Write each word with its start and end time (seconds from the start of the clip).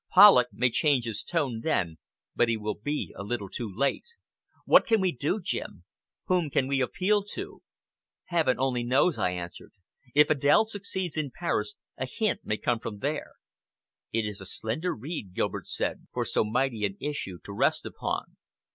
Polloch 0.09 0.47
may 0.51 0.71
change 0.71 1.05
his 1.05 1.21
tone 1.21 1.61
then, 1.63 1.99
but 2.35 2.49
he 2.49 2.57
will 2.57 2.73
be 2.73 3.13
a 3.15 3.21
little 3.21 3.49
too 3.49 3.71
late. 3.71 4.07
What 4.65 4.87
can 4.87 4.99
we 4.99 5.11
do, 5.11 5.39
Jim? 5.39 5.83
Whom 6.25 6.49
can 6.49 6.67
we 6.67 6.81
appeal 6.81 7.23
to?" 7.33 7.61
"Heaven 8.25 8.57
only 8.57 8.81
knows!" 8.81 9.19
I 9.19 9.29
answered. 9.29 9.73
"If 10.15 10.29
Adèle 10.29 10.65
succeeds 10.65 11.17
in 11.17 11.29
Paris, 11.29 11.75
a 11.99 12.07
hint 12.07 12.39
may 12.43 12.57
come 12.57 12.79
from 12.79 12.97
there." 12.97 13.33
"It 14.11 14.25
is 14.25 14.41
a 14.41 14.47
slender 14.47 14.95
reed," 14.95 15.35
Gilbert 15.35 15.67
said, 15.67 16.07
"for 16.11 16.25
so 16.25 16.43
mighty 16.43 16.83
an 16.83 16.97
issue 16.99 17.37
to 17.43 17.53
rest 17.53 17.85
upon." 17.85 18.37